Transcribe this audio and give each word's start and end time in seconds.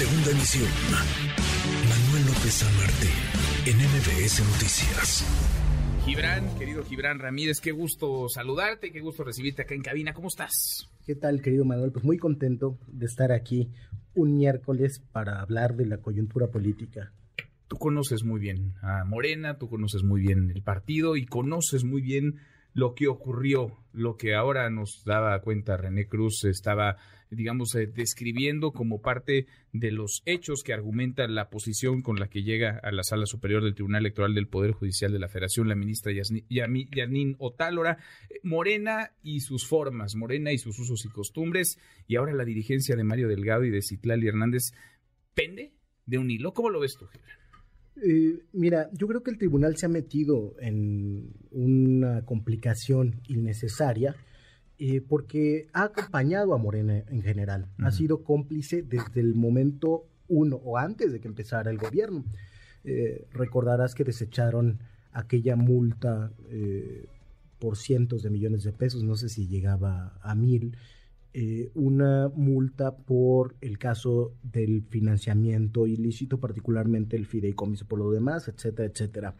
Segunda 0.00 0.30
emisión. 0.30 0.70
Manuel 1.86 2.24
López 2.24 2.54
San 2.54 2.74
Martín, 2.78 3.10
en 3.66 3.76
MBS 3.76 4.40
Noticias. 4.50 5.26
Gibran, 6.06 6.58
querido 6.58 6.82
Gibran 6.84 7.18
Ramírez, 7.18 7.60
qué 7.60 7.70
gusto 7.72 8.26
saludarte, 8.30 8.92
qué 8.92 9.00
gusto 9.00 9.24
recibirte 9.24 9.60
acá 9.60 9.74
en 9.74 9.82
cabina. 9.82 10.14
¿Cómo 10.14 10.28
estás? 10.28 10.88
¿Qué 11.04 11.16
tal, 11.16 11.42
querido 11.42 11.66
Manuel? 11.66 11.92
Pues 11.92 12.02
muy 12.02 12.16
contento 12.16 12.78
de 12.86 13.04
estar 13.04 13.30
aquí 13.30 13.68
un 14.14 14.38
miércoles 14.38 15.02
para 15.12 15.42
hablar 15.42 15.76
de 15.76 15.84
la 15.84 15.98
coyuntura 15.98 16.46
política. 16.46 17.12
Tú 17.68 17.76
conoces 17.76 18.24
muy 18.24 18.40
bien 18.40 18.72
a 18.80 19.04
Morena, 19.04 19.58
tú 19.58 19.68
conoces 19.68 20.02
muy 20.02 20.22
bien 20.22 20.50
el 20.50 20.62
partido 20.62 21.14
y 21.14 21.26
conoces 21.26 21.84
muy 21.84 22.00
bien 22.00 22.36
lo 22.72 22.94
que 22.94 23.06
ocurrió, 23.08 23.76
lo 23.92 24.16
que 24.16 24.34
ahora 24.34 24.70
nos 24.70 25.04
daba 25.04 25.38
cuenta 25.40 25.76
René 25.76 26.06
Cruz 26.06 26.44
estaba, 26.44 26.96
digamos, 27.30 27.74
eh, 27.74 27.86
describiendo 27.86 28.72
como 28.72 29.00
parte 29.00 29.46
de 29.72 29.90
los 29.90 30.22
hechos 30.26 30.62
que 30.62 30.72
argumentan 30.72 31.34
la 31.34 31.48
posición 31.48 32.02
con 32.02 32.18
la 32.18 32.28
que 32.28 32.42
llega 32.42 32.80
a 32.82 32.90
la 32.92 33.02
Sala 33.02 33.26
Superior 33.26 33.62
del 33.62 33.74
Tribunal 33.74 34.02
Electoral 34.02 34.34
del 34.34 34.48
Poder 34.48 34.72
Judicial 34.72 35.12
de 35.12 35.18
la 35.18 35.28
Federación 35.28 35.68
la 35.68 35.76
ministra 35.76 36.12
Yanín 36.12 37.36
Otálora, 37.38 37.98
eh, 38.28 38.40
Morena 38.42 39.12
y 39.22 39.40
sus 39.40 39.66
formas, 39.66 40.16
Morena 40.16 40.52
y 40.52 40.58
sus 40.58 40.78
usos 40.78 41.04
y 41.04 41.08
costumbres, 41.08 41.78
y 42.06 42.16
ahora 42.16 42.32
la 42.32 42.44
dirigencia 42.44 42.96
de 42.96 43.04
Mario 43.04 43.28
Delgado 43.28 43.64
y 43.64 43.70
de 43.70 43.82
Citlali 43.82 44.26
Hernández, 44.26 44.72
¿pende 45.34 45.72
de 46.06 46.18
un 46.18 46.30
hilo? 46.30 46.52
¿Cómo 46.52 46.70
lo 46.70 46.80
ves 46.80 46.96
tú, 46.96 47.06
eh, 48.02 48.38
mira, 48.52 48.88
yo 48.92 49.06
creo 49.06 49.22
que 49.22 49.30
el 49.30 49.38
tribunal 49.38 49.76
se 49.76 49.86
ha 49.86 49.88
metido 49.88 50.56
en 50.60 51.34
una 51.50 52.24
complicación 52.24 53.20
innecesaria 53.28 54.16
eh, 54.80 55.00
porque 55.00 55.68
ha 55.72 55.84
acompañado 55.84 56.54
a 56.54 56.58
Morena 56.58 57.04
en 57.08 57.22
general. 57.22 57.68
Ha 57.78 57.92
sido 57.92 58.24
cómplice 58.24 58.82
desde 58.82 59.20
el 59.20 59.34
momento 59.34 60.06
uno 60.26 60.56
o 60.56 60.78
antes 60.78 61.12
de 61.12 61.20
que 61.20 61.28
empezara 61.28 61.70
el 61.70 61.78
gobierno. 61.78 62.24
Eh, 62.84 63.26
recordarás 63.32 63.94
que 63.94 64.04
desecharon 64.04 64.80
aquella 65.12 65.54
multa 65.54 66.32
por 67.58 67.76
cientos 67.76 68.22
de 68.22 68.30
millones 68.30 68.64
de 68.64 68.72
pesos, 68.72 69.04
no 69.04 69.16
sé 69.16 69.28
si 69.28 69.46
llegaba 69.46 70.18
a 70.22 70.34
mil, 70.34 70.76
eh, 71.32 71.70
una 71.74 72.28
multa 72.34 72.96
por 72.96 73.54
el 73.60 73.78
caso 73.78 74.32
del 74.42 74.82
financiamiento 74.82 75.86
ilícito, 75.86 76.40
particularmente 76.40 77.16
el 77.16 77.24
fideicomiso 77.24 77.86
por 77.86 78.00
lo 78.00 78.10
demás, 78.10 78.48
etcétera, 78.48 78.88
etcétera. 78.88 79.36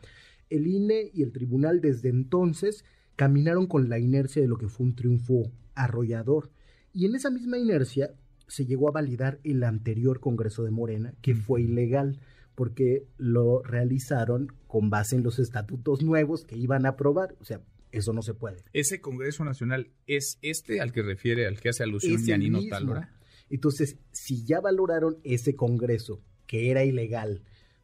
El 0.50 0.68
INE 0.68 1.10
y 1.12 1.24
el 1.24 1.32
tribunal 1.32 1.80
desde 1.80 2.08
entonces 2.08 2.84
caminaron 3.20 3.66
con 3.66 3.90
la 3.90 3.98
inercia 3.98 4.40
de 4.40 4.48
lo 4.48 4.56
que 4.56 4.70
fue 4.70 4.86
un 4.86 4.94
triunfo 4.94 5.52
arrollador. 5.74 6.50
Y 6.94 7.04
en 7.04 7.14
esa 7.14 7.28
misma 7.28 7.58
inercia 7.58 8.14
se 8.46 8.64
llegó 8.64 8.88
a 8.88 8.92
validar 8.92 9.40
el 9.44 9.62
anterior 9.62 10.20
Congreso 10.20 10.64
de 10.64 10.70
Morena, 10.70 11.12
que 11.20 11.34
fue 11.34 11.60
ilegal, 11.60 12.18
porque 12.54 13.04
lo 13.18 13.62
realizaron 13.62 14.54
con 14.66 14.88
base 14.88 15.16
en 15.16 15.22
los 15.22 15.38
estatutos 15.38 16.02
nuevos 16.02 16.46
que 16.46 16.56
iban 16.56 16.86
a 16.86 16.90
aprobar. 16.90 17.36
O 17.40 17.44
sea, 17.44 17.60
eso 17.92 18.14
no 18.14 18.22
se 18.22 18.32
puede. 18.32 18.64
¿Ese 18.72 19.02
Congreso 19.02 19.44
Nacional 19.44 19.90
es 20.06 20.38
este 20.40 20.80
al 20.80 20.90
que 20.90 21.02
refiere, 21.02 21.46
al 21.46 21.60
que 21.60 21.68
hace 21.68 21.82
alusión 21.82 22.24
Yanino 22.24 22.60
Talora? 22.70 23.12
Entonces, 23.50 23.98
si 24.12 24.46
ya 24.46 24.62
valoraron 24.62 25.18
ese 25.24 25.54
Congreso, 25.54 26.22
que 26.46 26.70
era 26.70 26.84
ilegal, 26.84 27.42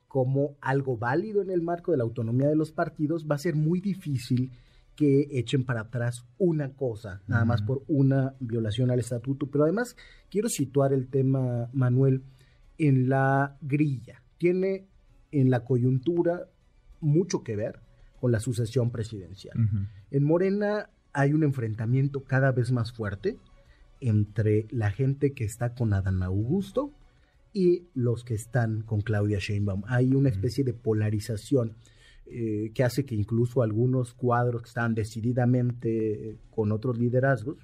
como 0.09 0.57
algo 0.63 0.97
válido 0.97 1.43
en 1.43 1.51
el 1.51 1.61
marco 1.61 1.93
de 1.93 1.99
la 1.99 2.05
autonomía 2.05 2.49
de 2.49 2.57
los 2.57 2.73
partidos, 2.73 3.27
va 3.31 3.35
a 3.35 3.39
ser 3.39 3.55
muy 3.55 3.83
difícil 3.83 4.51
que 4.97 5.29
echen 5.31 5.65
para 5.65 5.83
atrás 5.83 6.27
una 6.39 6.73
cosa, 6.73 7.21
nada 7.29 7.45
más 7.45 7.63
por 7.63 7.83
una 7.87 8.35
violación 8.41 8.91
al 8.91 8.99
estatuto. 8.99 9.47
Pero 9.47 9.65
además, 9.65 9.97
quiero 10.31 10.49
situar 10.49 10.93
el 10.93 11.09
tema, 11.09 11.69
Manuel, 11.73 12.23
en 12.79 13.09
la 13.09 13.57
grilla. 13.61 14.23
Tiene 14.39 14.87
en 15.31 15.51
la 15.51 15.65
coyuntura 15.65 16.49
mucho 17.01 17.43
que 17.45 17.57
ver 17.57 17.81
con 18.21 18.33
la 18.33 18.41
sucesión 18.41 18.91
presidencial. 18.91 19.57
En 20.11 20.25
Morena 20.25 20.89
hay 21.13 21.33
un 21.33 21.45
enfrentamiento 21.45 22.25
cada 22.25 22.53
vez 22.53 22.73
más 22.73 22.93
fuerte 22.93 23.37
entre 24.01 24.67
la 24.71 24.91
gente 24.91 25.33
que 25.33 25.45
está 25.45 25.75
con 25.75 25.93
Adán 25.93 26.23
Augusto 26.23 26.91
y 27.53 27.85
los 27.95 28.25
que 28.25 28.35
están 28.35 28.83
con 28.83 29.01
Claudia 29.01 29.39
Sheinbaum. 29.39 29.83
Hay 29.87 30.15
una 30.15 30.29
especie 30.29 30.65
de 30.65 30.75
polarización 30.75 31.75
eh, 32.29 32.73
que 32.75 32.85
hace 32.85 33.05
que 33.05 33.15
incluso 33.15 33.63
algunos 33.63 34.15
cuadros 34.15 34.63
que 34.63 34.69
están 34.69 34.95
decididamente 34.95 36.37
con 36.51 36.73
otros 36.73 36.99
liderazgos, 36.99 37.57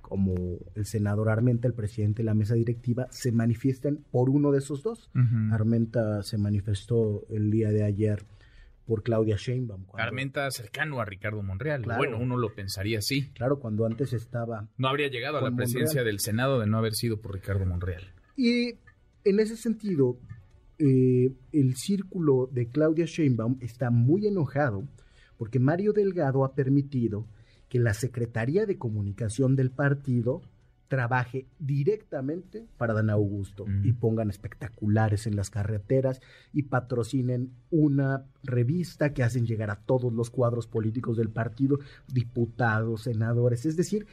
como 0.00 0.58
el 0.74 0.84
senador 0.84 1.30
Armenta, 1.30 1.66
el 1.66 1.74
presidente 1.74 2.22
de 2.22 2.26
la 2.26 2.34
mesa 2.34 2.54
directiva, 2.54 3.08
se 3.10 3.32
manifiesten 3.32 4.04
por 4.10 4.28
uno 4.28 4.52
de 4.52 4.58
esos 4.58 4.82
dos. 4.82 5.10
Armenta 5.50 6.22
se 6.22 6.36
manifestó 6.38 7.24
el 7.30 7.50
día 7.50 7.70
de 7.70 7.84
ayer 7.84 8.24
por 8.86 9.02
Claudia 9.02 9.36
Sheinbaum. 9.36 9.86
Armenta 9.94 10.50
cercano 10.50 11.00
a 11.00 11.04
Ricardo 11.04 11.42
Monreal. 11.42 11.82
bueno, 11.96 12.18
uno 12.18 12.36
lo 12.36 12.54
pensaría 12.54 12.98
así. 12.98 13.30
Claro, 13.30 13.58
cuando 13.58 13.86
antes 13.86 14.12
estaba... 14.12 14.68
No 14.76 14.88
habría 14.88 15.08
llegado 15.08 15.38
a 15.38 15.42
la 15.42 15.56
presidencia 15.56 16.04
del 16.04 16.20
Senado 16.20 16.60
de 16.60 16.66
no 16.66 16.78
haber 16.78 16.92
sido 16.94 17.20
por 17.20 17.34
Ricardo 17.34 17.64
Monreal. 17.64 18.02
Y 18.36 18.74
en 19.24 19.40
ese 19.40 19.56
sentido, 19.56 20.18
eh, 20.78 21.32
el 21.52 21.76
círculo 21.76 22.48
de 22.52 22.68
Claudia 22.68 23.06
Sheinbaum 23.06 23.58
está 23.60 23.90
muy 23.90 24.26
enojado 24.26 24.84
porque 25.36 25.58
Mario 25.58 25.92
Delgado 25.92 26.44
ha 26.44 26.54
permitido 26.54 27.26
que 27.68 27.78
la 27.78 27.94
Secretaría 27.94 28.66
de 28.66 28.78
Comunicación 28.78 29.56
del 29.56 29.70
partido 29.70 30.42
trabaje 30.88 31.46
directamente 31.58 32.66
para 32.76 32.94
Dan 32.94 33.10
Augusto 33.10 33.64
y 33.82 33.92
pongan 33.94 34.30
espectaculares 34.30 35.26
en 35.26 35.34
las 35.34 35.50
carreteras 35.50 36.20
y 36.52 36.64
patrocinen 36.64 37.52
una 37.70 38.26
revista 38.42 39.12
que 39.12 39.22
hacen 39.22 39.46
llegar 39.46 39.70
a 39.70 39.80
todos 39.80 40.12
los 40.12 40.30
cuadros 40.30 40.66
políticos 40.66 41.16
del 41.16 41.30
partido, 41.30 41.78
diputados, 42.06 43.02
senadores, 43.02 43.66
es 43.66 43.76
decir, 43.76 44.06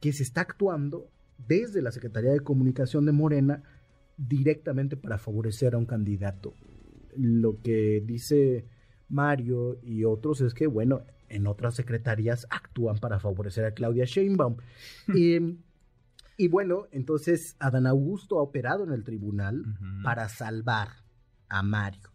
que 0.00 0.12
se 0.12 0.22
está 0.22 0.42
actuando 0.42 1.08
desde 1.48 1.82
la 1.82 1.92
Secretaría 1.92 2.32
de 2.32 2.40
Comunicación 2.40 3.04
de 3.04 3.12
Morena 3.12 3.62
directamente 4.16 4.96
para 4.96 5.18
favorecer 5.18 5.74
a 5.74 5.78
un 5.78 5.86
candidato. 5.86 6.54
Lo 7.16 7.60
que 7.60 8.02
dice 8.04 8.66
Mario 9.08 9.78
y 9.82 10.04
otros 10.04 10.40
es 10.40 10.54
que, 10.54 10.66
bueno, 10.66 11.02
en 11.28 11.46
otras 11.46 11.74
secretarías 11.74 12.46
actúan 12.50 12.98
para 12.98 13.18
favorecer 13.18 13.64
a 13.64 13.74
Claudia 13.74 14.04
Sheinbaum. 14.04 14.56
y 15.14 15.58
y 16.36 16.48
bueno, 16.48 16.86
entonces 16.90 17.56
Adán 17.58 17.86
Augusto 17.86 18.38
ha 18.38 18.42
operado 18.42 18.84
en 18.84 18.92
el 18.92 19.04
tribunal 19.04 19.62
para 20.02 20.28
salvar 20.28 20.88
a 21.48 21.62
Mario, 21.62 22.10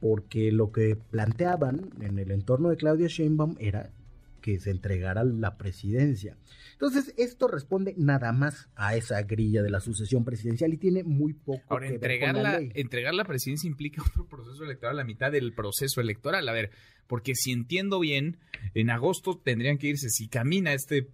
porque 0.00 0.50
lo 0.50 0.72
que 0.72 0.96
planteaban 0.96 1.90
en 2.00 2.18
el 2.18 2.30
entorno 2.30 2.70
de 2.70 2.76
Claudia 2.76 3.08
Sheinbaum 3.08 3.56
era 3.58 3.92
que 4.42 4.60
se 4.60 4.70
entregara 4.70 5.24
la 5.24 5.56
presidencia. 5.56 6.36
Entonces, 6.72 7.14
esto 7.16 7.48
responde 7.48 7.94
nada 7.96 8.32
más 8.32 8.68
a 8.74 8.94
esa 8.94 9.22
grilla 9.22 9.62
de 9.62 9.70
la 9.70 9.80
sucesión 9.80 10.24
presidencial 10.24 10.74
y 10.74 10.76
tiene 10.76 11.02
muy 11.04 11.32
poco 11.32 11.62
Ahora, 11.68 11.88
que 11.88 11.94
entregar 11.94 12.34
ver 12.34 12.42
con 12.42 12.52
la, 12.52 12.58
ley. 12.58 12.72
entregar 12.74 13.14
la 13.14 13.24
presidencia 13.24 13.66
implica 13.66 14.02
otro 14.06 14.28
proceso 14.28 14.64
electoral, 14.64 14.96
la 14.96 15.04
mitad 15.04 15.32
del 15.32 15.54
proceso 15.54 16.02
electoral. 16.02 16.46
A 16.46 16.52
ver, 16.52 16.70
porque 17.06 17.34
si 17.34 17.52
entiendo 17.52 18.00
bien, 18.00 18.36
en 18.74 18.90
agosto 18.90 19.40
tendrían 19.42 19.78
que 19.78 19.86
irse, 19.86 20.10
si 20.10 20.28
camina 20.28 20.74
este 20.74 21.08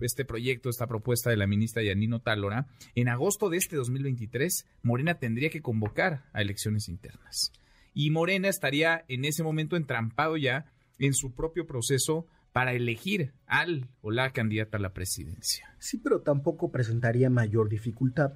este 0.00 0.24
proyecto, 0.24 0.70
esta 0.70 0.86
propuesta 0.86 1.28
de 1.28 1.36
la 1.36 1.48
ministra 1.48 1.82
Yanino 1.82 2.20
Tálora, 2.20 2.68
en 2.94 3.08
agosto 3.08 3.50
de 3.50 3.56
este 3.56 3.74
2023, 3.74 4.64
Morena 4.82 5.18
tendría 5.18 5.50
que 5.50 5.60
convocar 5.60 6.24
a 6.32 6.40
elecciones 6.40 6.88
internas. 6.88 7.50
Y 7.94 8.10
Morena 8.10 8.48
estaría 8.48 9.04
en 9.08 9.24
ese 9.24 9.42
momento 9.42 9.74
entrampado 9.76 10.36
ya 10.36 10.66
en 10.98 11.14
su 11.14 11.34
propio 11.34 11.66
proceso 11.66 12.26
para 12.52 12.72
elegir 12.72 13.32
al 13.46 13.88
o 14.00 14.10
la 14.10 14.32
candidata 14.32 14.78
a 14.78 14.80
la 14.80 14.92
presidencia. 14.92 15.74
Sí, 15.78 15.98
pero 15.98 16.20
tampoco 16.20 16.70
presentaría 16.70 17.30
mayor 17.30 17.68
dificultad, 17.68 18.32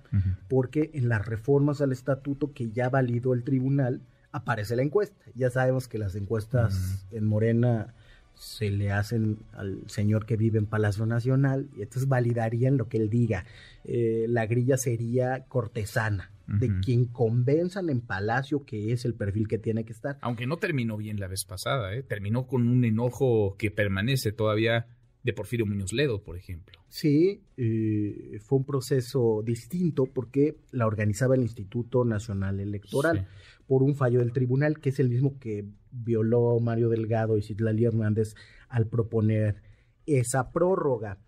porque 0.48 0.90
en 0.94 1.08
las 1.08 1.26
reformas 1.26 1.80
al 1.80 1.92
estatuto 1.92 2.52
que 2.52 2.70
ya 2.70 2.88
validó 2.88 3.34
el 3.34 3.44
tribunal, 3.44 4.02
aparece 4.32 4.76
la 4.76 4.82
encuesta. 4.82 5.24
Ya 5.34 5.50
sabemos 5.50 5.88
que 5.88 5.98
las 5.98 6.14
encuestas 6.14 7.06
en 7.10 7.26
Morena 7.26 7.94
se 8.34 8.70
le 8.70 8.90
hacen 8.90 9.38
al 9.52 9.82
señor 9.86 10.26
que 10.26 10.36
vive 10.36 10.58
en 10.58 10.66
Palacio 10.66 11.06
Nacional 11.06 11.68
y 11.76 11.82
entonces 11.82 12.08
validarían 12.08 12.76
lo 12.76 12.88
que 12.88 12.96
él 12.96 13.10
diga. 13.10 13.44
Eh, 13.84 14.26
la 14.28 14.46
grilla 14.46 14.76
sería 14.76 15.44
cortesana, 15.44 16.31
de 16.46 16.80
quien 16.80 17.06
convenzan 17.06 17.88
en 17.88 18.00
Palacio 18.00 18.64
que 18.64 18.92
es 18.92 19.04
el 19.04 19.14
perfil 19.14 19.48
que 19.48 19.58
tiene 19.58 19.84
que 19.84 19.92
estar. 19.92 20.18
Aunque 20.20 20.46
no 20.46 20.56
terminó 20.56 20.96
bien 20.96 21.18
la 21.18 21.28
vez 21.28 21.44
pasada, 21.44 21.94
¿eh? 21.94 22.02
terminó 22.02 22.46
con 22.46 22.68
un 22.68 22.84
enojo 22.84 23.56
que 23.56 23.70
permanece 23.70 24.32
todavía 24.32 24.86
de 25.22 25.32
Porfirio 25.32 25.66
Muñoz 25.66 25.92
Ledo, 25.92 26.22
por 26.22 26.36
ejemplo. 26.36 26.80
Sí, 26.88 27.42
eh, 27.56 28.38
fue 28.40 28.58
un 28.58 28.64
proceso 28.64 29.42
distinto 29.44 30.06
porque 30.06 30.56
la 30.72 30.86
organizaba 30.86 31.36
el 31.36 31.42
Instituto 31.42 32.04
Nacional 32.04 32.60
Electoral 32.60 33.28
por 33.66 33.82
un 33.82 33.94
fallo 33.94 34.18
del 34.18 34.32
tribunal, 34.32 34.80
que 34.80 34.90
es 34.90 34.98
el 34.98 35.08
mismo 35.08 35.38
que 35.38 35.64
violó 35.90 36.58
Mario 36.60 36.88
Delgado 36.88 37.38
y 37.38 37.42
Citlali 37.42 37.84
Hernández 37.84 38.34
al 38.68 38.88
proponer 38.88 39.62
esa 40.06 40.50
prórroga. 40.50 41.18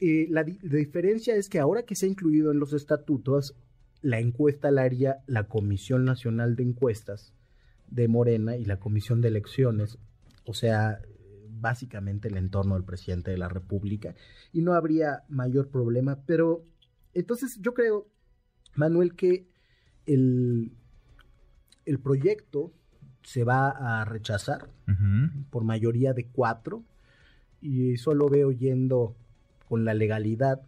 Eh, 0.00 0.26
la, 0.30 0.44
diferencia 0.44 1.34
es 1.34 1.48
que 1.48 1.58
ahora 1.58 1.82
que 1.82 1.96
se 1.96 2.06
ha 2.06 2.08
incluido 2.08 2.52
en 2.52 2.60
los 2.60 2.72
estatutos, 2.72 3.56
la 4.02 4.20
encuesta 4.20 4.70
la 4.70 4.82
haría 4.82 5.18
la 5.26 5.44
Comisión 5.44 6.04
Nacional 6.04 6.56
de 6.56 6.62
Encuestas 6.62 7.34
de 7.88 8.08
Morena 8.08 8.56
y 8.56 8.64
la 8.64 8.78
Comisión 8.78 9.20
de 9.20 9.28
Elecciones, 9.28 9.98
o 10.44 10.54
sea, 10.54 11.00
básicamente 11.60 12.28
el 12.28 12.36
entorno 12.36 12.74
del 12.74 12.84
presidente 12.84 13.30
de 13.30 13.38
la 13.38 13.48
República, 13.48 14.14
y 14.52 14.62
no 14.62 14.74
habría 14.74 15.24
mayor 15.28 15.68
problema, 15.68 16.20
pero 16.26 16.64
entonces 17.14 17.58
yo 17.60 17.74
creo, 17.74 18.06
Manuel, 18.74 19.14
que 19.14 19.48
el, 20.06 20.72
el 21.84 21.98
proyecto 21.98 22.72
se 23.22 23.44
va 23.44 24.00
a 24.00 24.04
rechazar 24.04 24.70
por 25.50 25.64
mayoría 25.64 26.14
de 26.14 26.26
cuatro 26.28 26.82
y 27.60 27.96
solo 27.98 28.28
veo 28.28 28.52
yendo 28.52 29.16
con 29.68 29.84
la 29.84 29.92
legalidad 29.92 30.62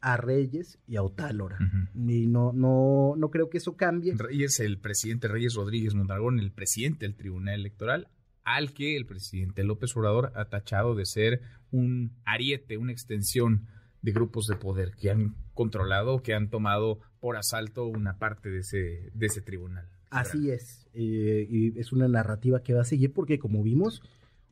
a 0.00 0.16
Reyes 0.16 0.78
y 0.86 0.96
a 0.96 1.02
Otálora. 1.02 1.58
Y 1.94 2.26
no, 2.26 2.52
no, 2.52 3.14
no 3.16 3.30
creo 3.30 3.50
que 3.50 3.58
eso 3.58 3.76
cambie. 3.76 4.14
Reyes, 4.16 4.60
el 4.60 4.78
presidente 4.78 5.28
Reyes 5.28 5.54
Rodríguez 5.54 5.94
Mondragón, 5.94 6.38
el 6.38 6.52
presidente 6.52 7.06
del 7.06 7.16
Tribunal 7.16 7.54
Electoral, 7.54 8.08
al 8.44 8.72
que 8.72 8.96
el 8.96 9.06
presidente 9.06 9.64
López 9.64 9.96
Obrador 9.96 10.32
ha 10.34 10.46
tachado 10.46 10.94
de 10.94 11.04
ser 11.04 11.42
un 11.70 12.12
ariete, 12.24 12.78
una 12.78 12.92
extensión 12.92 13.66
de 14.00 14.12
grupos 14.12 14.46
de 14.46 14.56
poder 14.56 14.92
que 14.96 15.10
han 15.10 15.34
controlado, 15.54 16.22
que 16.22 16.34
han 16.34 16.48
tomado 16.48 17.00
por 17.20 17.36
asalto 17.36 17.86
una 17.86 18.18
parte 18.18 18.48
de 18.48 18.60
ese, 18.60 19.10
de 19.12 19.26
ese 19.26 19.42
tribunal. 19.42 19.88
Así 20.10 20.50
es, 20.50 20.88
eh, 20.94 21.46
y 21.50 21.78
es 21.78 21.92
una 21.92 22.08
narrativa 22.08 22.62
que 22.62 22.72
va 22.72 22.80
a 22.80 22.84
seguir 22.84 23.12
porque 23.12 23.38
como 23.38 23.62
vimos, 23.62 24.02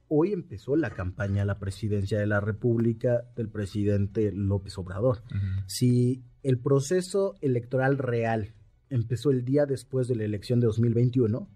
hoy 0.08 0.32
empezó 0.32 0.76
la 0.76 0.90
campaña 0.90 1.42
a 1.42 1.46
la 1.46 1.58
presidencia 1.58 2.18
de 2.18 2.26
la 2.26 2.40
República 2.40 3.22
del 3.34 3.48
presidente 3.48 4.32
López 4.32 4.76
Obrador. 4.78 5.22
Si 5.66 6.22
el 6.42 6.58
proceso 6.58 7.34
electoral 7.40 7.98
real 7.98 8.54
empezó 8.90 9.30
el 9.30 9.44
día 9.44 9.66
después 9.66 10.08
de 10.08 10.16
la 10.16 10.24
elección 10.24 10.60
de 10.60 10.66
2021, 10.66 11.48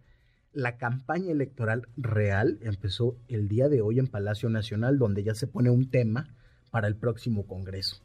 la 0.53 0.79
campaña 0.79 1.31
electoral 1.31 1.89
real 1.97 2.59
empezó 2.63 3.17
el 3.29 3.49
día 3.49 3.69
de 3.69 3.83
hoy 3.83 3.99
en 4.01 4.09
Palacio 4.09 4.49
Nacional, 4.49 4.99
donde 4.99 5.23
ya 5.23 5.35
se 5.35 5.47
pone 5.47 5.71
un 5.71 5.91
tema 5.91 6.35
para 6.71 6.89
el 6.89 6.97
próximo 6.97 7.47
Congreso. 7.47 8.03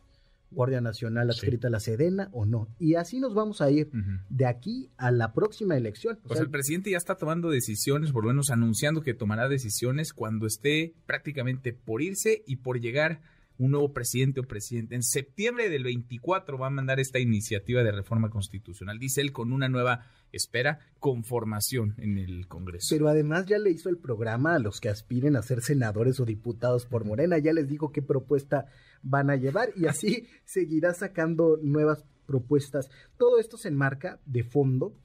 Guardia 0.56 0.82
Nacional 0.82 1.30
adscrita 1.30 1.68
a 1.68 1.72
la 1.72 1.80
Sedena 1.80 2.30
o 2.32 2.46
no. 2.46 2.68
Y 2.80 2.96
así 2.96 3.20
nos 3.20 3.36
vamos 3.36 3.62
a 3.62 3.70
ir 3.70 3.92
de 4.30 4.46
aquí 4.46 4.90
a 4.98 5.12
la 5.12 5.34
próxima 5.34 5.78
elección. 5.78 6.20
O, 6.24 6.34
sea, 6.34 6.42
el 6.42 6.50
presidente 6.50 6.92
ya 6.92 6.98
está 6.98 7.16
tomando 7.16 7.50
decisiones, 7.50 8.12
por 8.12 8.24
lo 8.24 8.30
menos 8.30 8.50
anunciando 8.50 9.02
que 9.02 9.14
tomará 9.14 9.48
decisiones 9.48 10.14
cuando 10.14 10.48
esté 10.48 10.96
prácticamente 11.06 11.74
por 11.74 12.02
irse 12.02 12.44
y 12.48 12.58
por 12.58 12.80
llegar 12.80 13.22
un 13.58 13.72
nuevo 13.72 13.94
presidente 13.94 14.40
o 14.40 14.44
presidente. 14.44 14.96
En 14.96 15.04
septiembre 15.04 15.70
del 15.70 15.84
24 15.84 16.58
va 16.58 16.68
a 16.68 16.72
mandar 16.72 17.00
esta 17.00 17.20
iniciativa 17.20 17.84
de 17.84 17.92
reforma 17.92 18.30
constitucional, 18.30 19.00
dice 19.00 19.22
él, 19.22 19.32
con 19.32 19.52
una 19.52 19.70
nueva, 19.70 20.06
espera, 20.32 20.80
conformación 21.00 21.96
en 21.98 22.18
el 22.18 22.48
Congreso. 22.48 22.88
Pero 22.90 23.08
además 23.08 23.46
ya 23.46 23.58
le 23.58 23.72
hizo 23.72 23.90
el 23.90 23.98
programa 23.98 24.56
a 24.56 24.60
los 24.60 24.80
que 24.80 24.90
aspiren 24.90 25.36
a 25.36 25.42
ser 25.42 25.62
senadores 25.62 26.20
o 26.20 26.26
diputados 26.26 26.86
por 26.86 27.06
Morena, 27.06 27.38
ya 27.38 27.54
les 27.54 27.68
dijo 27.68 27.92
qué 27.92 28.02
propuesta 28.02 28.66
van 29.02 29.30
a 29.30 29.36
llevar 29.36 29.70
y 29.76 29.86
así 29.86 30.28
seguirá 30.46 30.94
sacando 30.94 31.58
nuevas 31.62 32.04
propuestas. 32.26 32.90
Todo 33.18 33.40
esto 33.40 33.58
se 33.58 33.70
enmarca 33.70 34.20
de 34.26 34.44
fondo 34.44 34.96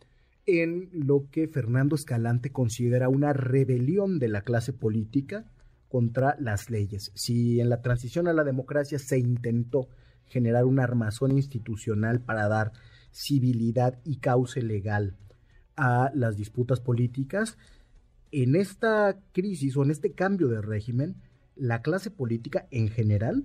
en 0.46 0.88
lo 0.92 1.28
que 1.30 1.48
Fernando 1.48 1.94
Escalante 1.94 2.50
considera 2.50 3.08
una 3.08 3.32
rebelión 3.32 4.18
de 4.18 4.28
la 4.28 4.42
clase 4.42 4.72
política 4.72 5.44
contra 5.90 6.36
las 6.38 6.70
leyes. 6.70 7.10
Si 7.14 7.60
en 7.60 7.68
la 7.68 7.82
transición 7.82 8.28
a 8.28 8.32
la 8.32 8.44
democracia 8.44 8.98
se 8.98 9.18
intentó 9.18 9.88
generar 10.26 10.64
un 10.64 10.78
armazón 10.78 11.32
institucional 11.32 12.20
para 12.20 12.48
dar 12.48 12.72
civilidad 13.12 13.98
y 14.04 14.18
cauce 14.18 14.62
legal 14.62 15.16
a 15.76 16.12
las 16.14 16.36
disputas 16.36 16.80
políticas, 16.80 17.58
en 18.30 18.54
esta 18.54 19.18
crisis 19.32 19.76
o 19.76 19.82
en 19.82 19.90
este 19.90 20.12
cambio 20.12 20.46
de 20.46 20.62
régimen, 20.62 21.16
la 21.56 21.82
clase 21.82 22.12
política 22.12 22.68
en 22.70 22.88
general 22.88 23.44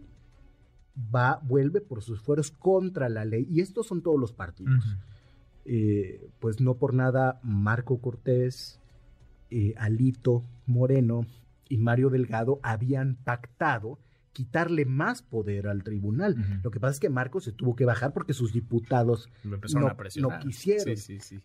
va, 0.96 1.40
vuelve 1.44 1.82
por 1.82 2.04
sus 2.04 2.22
fueros 2.22 2.52
contra 2.52 3.10
la 3.10 3.26
ley, 3.26 3.48
y 3.50 3.62
estos 3.62 3.88
son 3.88 4.04
todos 4.04 4.20
los 4.20 4.32
partidos. 4.32 4.96
Eh, 5.66 6.30
pues 6.40 6.62
no 6.62 6.76
por 6.76 6.94
nada 6.94 7.40
Marco 7.42 8.00
Cortés, 8.00 8.80
eh, 9.50 9.74
Alito 9.78 10.44
Moreno 10.68 11.26
y 11.70 11.78
Mario 11.78 12.10
Delgado 12.10 12.60
habían 12.64 13.16
pactado 13.16 14.00
quitarle 14.36 14.84
más 14.86 15.22
poder 15.22 15.68
al 15.68 15.84
tribunal. 15.84 16.36
Lo 16.62 16.70
que 16.70 16.80
pasa 16.80 16.96
es 16.96 17.00
que 17.00 17.10
Marco 17.10 17.40
se 17.40 17.54
tuvo 17.54 17.74
que 17.76 17.86
bajar 17.86 18.12
porque 18.12 18.34
sus 18.34 18.52
diputados 18.52 19.30
no, 19.44 19.58
no, 19.58 20.40
quisieron. 20.40 20.96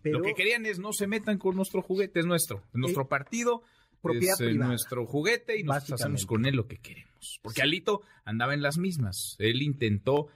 Lo 0.03 0.21
que 0.21 0.33
querían 0.33 0.65
es 0.65 0.77
no 0.77 0.91
se 0.91 1.07
metan 1.07 1.37
con 1.37 1.55
nuestro 1.55 1.81
juguete, 1.81 2.19
es 2.19 2.25
nuestro, 2.25 2.57
es 2.73 2.75
nuestro 2.75 3.03
eh, 3.03 3.07
partido, 3.09 3.63
propiedad 4.01 4.35
es 4.41 4.55
nuestro 4.57 5.05
juguete 5.05 5.57
y 5.57 5.63
nosotros 5.63 6.01
hacemos 6.01 6.25
con 6.25 6.45
él 6.45 6.55
lo 6.55 6.67
que 6.67 6.79
queremos. 6.79 7.39
Porque 7.41 7.61
Alito 7.61 8.01
andaba 8.25 8.53
en 8.53 8.61
las 8.61 8.77
mismas. 8.77 9.37
Él 9.39 9.61
intentó 9.61 10.27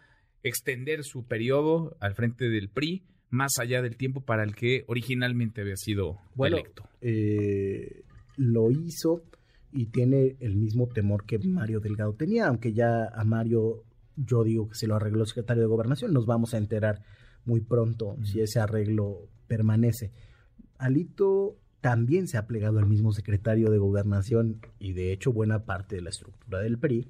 extender 0.41 1.03
su 1.03 1.25
periodo 1.25 1.97
al 1.99 2.15
frente 2.15 2.47
del 2.47 2.69
PRI 2.69 3.03
más 3.31 3.57
allá 3.59 3.81
del 3.81 3.97
tiempo 3.97 4.21
para 4.21 4.43
el 4.43 4.55
que 4.55 4.85
originalmente 4.87 5.59
había 5.61 5.75
sido 5.75 6.21
electo. 6.37 6.87
Eh, 7.01 8.03
lo 8.37 8.71
hizo 8.71 9.23
y 9.75 9.87
tiene 9.87 10.37
el 10.39 10.55
mismo 10.55 10.87
temor 10.87 11.25
que 11.25 11.37
Mario 11.39 11.81
Delgado 11.81 12.13
tenía, 12.13 12.47
aunque 12.47 12.73
ya 12.73 13.09
a 13.13 13.23
Mario 13.25 13.83
yo 14.15 14.45
digo 14.45 14.69
que 14.69 14.75
se 14.75 14.87
lo 14.87 14.95
arregló 14.95 15.21
el 15.21 15.27
secretario 15.27 15.61
de 15.63 15.67
Gobernación, 15.67 16.13
nos 16.13 16.25
vamos 16.25 16.53
a 16.53 16.57
enterar 16.57 17.01
muy 17.43 17.59
pronto 17.59 18.15
si 18.23 18.39
ese 18.39 18.59
arreglo 18.59 19.27
permanece. 19.47 20.11
Alito 20.77 21.57
también 21.81 22.27
se 22.27 22.37
ha 22.37 22.47
plegado 22.47 22.79
al 22.79 22.87
mismo 22.87 23.11
secretario 23.11 23.69
de 23.69 23.77
Gobernación 23.77 24.61
y 24.79 24.93
de 24.93 25.11
hecho 25.11 25.33
buena 25.33 25.65
parte 25.65 25.97
de 25.97 26.01
la 26.01 26.09
estructura 26.09 26.59
del 26.59 26.79
PRI. 26.79 27.09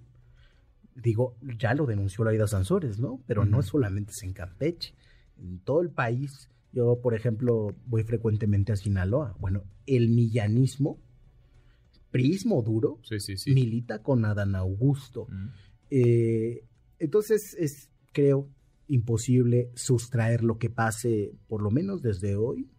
Digo, 0.96 1.36
ya 1.60 1.74
lo 1.76 1.86
denunció 1.86 2.24
Laida 2.24 2.48
Sansores, 2.48 3.00
¿no? 3.00 3.22
Pero 3.28 3.46
no 3.46 3.62
solamente 3.62 4.12
es 4.12 4.24
en 4.24 4.34
Campeche, 4.34 4.96
en 5.38 5.60
todo 5.60 5.82
el 5.82 5.92
país. 5.92 6.50
Yo, 6.72 7.00
por 7.02 7.14
ejemplo, 7.14 7.76
voy 7.86 8.04
frecuentemente 8.04 8.72
a 8.72 8.76
Sinaloa. 8.76 9.36
Bueno, 9.40 9.64
el 9.86 10.10
millanismo, 10.10 10.98
prismo 12.16 12.62
duro, 12.62 13.02
milita 13.48 14.02
con 14.02 14.24
Adán 14.24 14.56
Augusto. 14.56 15.28
Eh, 15.90 16.64
entonces 16.98 17.54
es, 17.60 17.90
creo, 18.14 18.48
imposible 18.88 19.70
sustraer 19.76 20.42
lo 20.42 20.58
que 20.58 20.70
pase, 20.70 21.34
por 21.50 21.62
lo 21.62 21.72
menos 21.72 22.02
desde 22.02 22.38
hoy, 22.38 22.70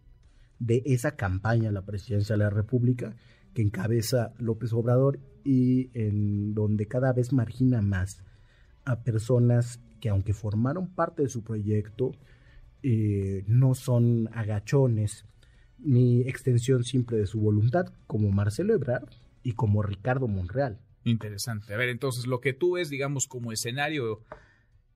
de 0.57 0.81
esa 0.87 1.15
campaña 1.15 1.69
a 1.69 1.71
la 1.71 1.85
presidencia 1.85 2.33
de 2.33 2.45
la 2.45 2.49
República 2.49 3.15
que 3.53 3.61
encabeza 3.61 4.33
López 4.39 4.73
Obrador 4.73 5.19
y 5.43 5.91
en 5.93 6.55
donde 6.55 6.87
cada 6.87 7.13
vez 7.13 7.31
margina 7.31 7.83
más 7.83 8.23
a 8.85 9.03
personas 9.03 9.79
que 10.01 10.09
aunque 10.09 10.33
formaron 10.33 10.87
parte 10.87 11.21
de 11.21 11.29
su 11.29 11.43
proyecto, 11.43 12.13
eh, 12.81 13.43
no 13.45 13.75
son 13.75 14.29
agachones 14.33 15.25
ni 15.77 16.21
extensión 16.21 16.83
simple 16.83 17.17
de 17.17 17.27
su 17.27 17.39
voluntad, 17.39 17.93
como 18.07 18.31
Marcelo 18.31 18.73
Ebrard 18.73 19.09
y 19.47 19.53
como 19.53 19.81
Ricardo 19.81 20.27
Monreal. 20.27 20.81
Interesante. 21.05 21.73
A 21.73 21.77
ver, 21.77 21.87
entonces 21.87 22.27
lo 22.27 22.41
que 22.41 22.51
tú 22.51 22.73
ves, 22.73 22.89
digamos, 22.89 23.27
como 23.27 23.53
escenario 23.53 24.25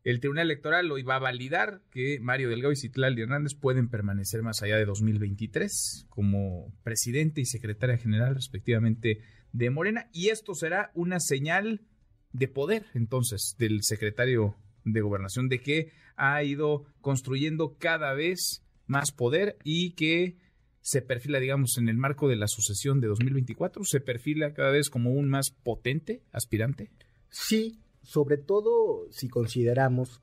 el 0.03 0.19
Tribunal 0.19 0.47
Electoral 0.47 0.91
hoy 0.91 1.03
va 1.03 1.15
a 1.15 1.19
validar 1.19 1.81
que 1.89 2.19
Mario 2.19 2.49
Delgado 2.49 2.73
y 2.73 2.75
Citlali 2.75 3.21
Hernández 3.21 3.55
pueden 3.55 3.87
permanecer 3.87 4.41
más 4.41 4.61
allá 4.61 4.75
de 4.75 4.83
2023 4.83 6.07
como 6.09 6.73
presidente 6.83 7.39
y 7.39 7.45
secretaria 7.45 7.97
general 7.97 8.35
respectivamente 8.35 9.21
de 9.53 9.69
Morena 9.69 10.09
y 10.11 10.29
esto 10.29 10.53
será 10.53 10.91
una 10.95 11.21
señal 11.21 11.85
de 12.33 12.49
poder 12.49 12.87
entonces 12.93 13.55
del 13.57 13.83
secretario 13.83 14.57
de 14.83 14.99
gobernación 14.99 15.47
de 15.47 15.59
que 15.59 15.93
ha 16.17 16.43
ido 16.43 16.83
construyendo 16.99 17.77
cada 17.79 18.13
vez 18.13 18.65
más 18.85 19.13
poder 19.13 19.57
y 19.63 19.91
que 19.91 20.35
se 20.81 21.01
perfila, 21.01 21.39
digamos, 21.39 21.77
en 21.77 21.89
el 21.89 21.97
marco 21.97 22.27
de 22.27 22.35
la 22.35 22.47
sucesión 22.47 22.99
de 23.01 23.07
2024, 23.07 23.83
se 23.85 24.01
perfila 24.01 24.53
cada 24.53 24.71
vez 24.71 24.89
como 24.89 25.11
un 25.11 25.29
más 25.29 25.51
potente 25.51 26.23
aspirante. 26.31 26.91
Sí, 27.29 27.79
sobre 28.01 28.37
todo 28.37 29.07
si 29.11 29.29
consideramos 29.29 30.21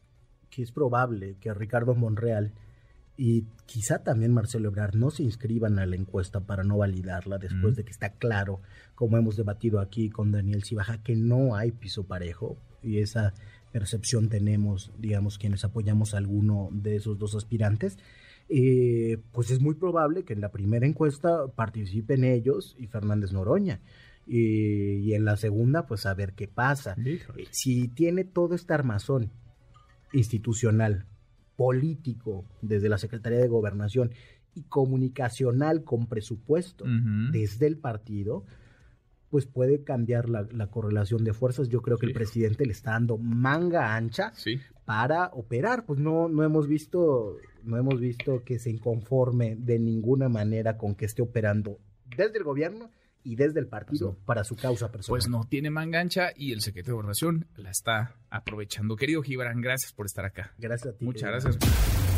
que 0.51 0.63
es 0.63 0.73
probable 0.73 1.37
que 1.41 1.55
Ricardo 1.55 1.95
Monreal 1.95 2.53
y 3.17 3.47
quizá 3.67 4.05
también 4.05 4.33
Marcelo 4.33 4.69
Ebrard 4.69 4.95
no 4.95 5.11
se 5.11 5.25
inscriban 5.25 5.81
a 5.81 5.87
la 5.87 5.97
encuesta 5.97 6.41
para 6.41 6.63
no 6.63 6.79
validarla 6.79 7.39
después 7.39 7.75
de 7.75 7.85
que 7.85 7.91
está 7.91 8.11
claro, 8.11 8.61
como 8.95 9.17
hemos 9.17 9.37
debatido 9.37 9.81
aquí 9.81 10.09
con 10.09 10.31
Daniel 10.31 10.63
Cibaja, 10.65 11.03
que 11.03 11.17
no 11.17 11.57
hay 11.57 11.73
piso 11.73 12.05
parejo. 12.05 12.57
Y 12.81 12.99
esa 12.99 13.35
percepción 13.73 14.29
tenemos, 14.29 14.93
digamos, 14.99 15.37
quienes 15.37 15.65
apoyamos 15.65 16.15
a 16.15 16.19
alguno 16.19 16.69
de 16.71 16.95
esos 16.95 17.19
dos 17.19 17.35
aspirantes, 17.35 17.99
eh, 18.49 19.19
pues 19.33 19.51
es 19.51 19.61
muy 19.61 19.75
probable 19.75 20.25
que 20.25 20.33
en 20.33 20.41
la 20.41 20.51
primera 20.51 20.87
encuesta 20.87 21.49
participen 21.55 22.25
ellos 22.25 22.77
y 22.79 22.87
Fernández 22.87 23.33
Noroña 23.33 23.81
y, 24.27 25.15
en 25.15 25.25
la 25.25 25.37
segunda, 25.37 25.87
pues 25.87 26.05
a 26.05 26.15
ver 26.15 26.35
qué 26.35 26.49
pasa. 26.49 26.97
Si 27.51 27.89
tiene 27.89 28.25
todo 28.25 28.55
este 28.55 28.75
armazón 28.75 29.31
institucional 30.13 31.07
político 31.57 32.45
desde 32.61 32.89
la 32.89 32.99
Secretaría 32.99 33.39
de 33.39 33.49
Gobernación 33.49 34.13
y 34.55 34.63
comunicacional 34.63 35.83
con 35.83 36.07
presupuesto 36.07 36.85
desde 37.33 37.67
el 37.67 37.79
partido, 37.79 38.45
pues 39.31 39.47
puede 39.47 39.85
cambiar 39.85 40.29
la, 40.29 40.47
la 40.53 40.69
correlación 40.69 41.25
de 41.25 41.33
fuerzas. 41.35 41.69
Yo 41.69 41.83
creo 41.83 41.97
que 41.99 42.07
Sí. 42.07 42.11
el 42.11 42.15
presidente 42.15 42.65
le 42.67 42.73
está 42.73 42.93
dando 42.93 43.19
manga 43.19 43.95
ancha 43.95 44.33
Sí. 44.35 44.59
para 44.85 45.27
operar. 45.35 45.85
Pues 45.87 46.01
no, 46.01 46.29
no 46.29 46.45
hemos 46.45 46.67
visto, 46.67 47.37
no 47.63 47.77
hemos 47.77 48.01
visto 48.01 48.43
que 48.45 48.59
se 48.59 48.71
inconforme 48.71 49.57
de 49.57 49.79
ninguna 49.79 50.29
manera 50.29 50.79
con 50.79 50.95
que 50.95 51.05
esté 51.05 51.23
operando 51.23 51.79
desde 52.17 52.39
el 52.39 52.45
gobierno 52.45 52.91
y 53.23 53.37
desde 53.37 53.61
el 53.61 53.67
partido 53.67 54.13
Pasó. 54.15 54.25
para 54.25 54.45
su 54.45 54.57
causa 54.57 54.91
personal. 54.91 55.19
Pues 55.19 55.29
no 55.29 55.45
tiene 55.45 55.69
mangancha 55.69 56.31
y 56.35 56.53
el 56.53 56.63
secretario 56.63 56.93
de 56.95 56.97
Gobernación 57.03 57.47
la 57.57 57.71
está 57.71 58.15
aprovechando. 58.31 58.97
Querido 58.97 59.23
Gibran, 59.23 59.61
gracias 59.61 59.93
por 59.93 60.07
estar 60.07 60.25
acá. 60.25 60.55
Gracias 60.57 60.95
a 60.95 60.97
ti. 60.97 61.05
Muchas 61.05 61.29
gracias. 61.31 62.18